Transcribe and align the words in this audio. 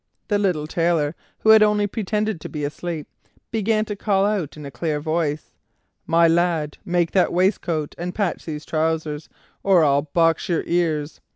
The 0.29 0.39
little 0.39 0.65
Tailor, 0.65 1.13
who 1.41 1.49
had 1.51 1.61
only 1.61 1.85
pretended 1.85 2.41
to 2.41 2.49
be 2.49 2.63
asleep, 2.63 3.07
began 3.51 3.85
to 3.85 3.95
call 3.95 4.25
out 4.25 4.57
in 4.57 4.65
a 4.65 4.71
clear 4.71 4.99
voice: 4.99 5.51
"My 6.07 6.27
lad, 6.27 6.79
make 6.83 7.11
that 7.11 7.31
waistcoat 7.31 7.93
and 7.99 8.15
patch 8.15 8.45
these 8.45 8.65
trousers, 8.65 9.29
or 9.61 9.83
I'll 9.85 10.01
box 10.01 10.49
your 10.49 10.63
ears. 10.65 11.21